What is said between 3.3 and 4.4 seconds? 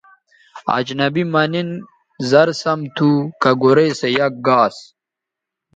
کہ گورئ سو یک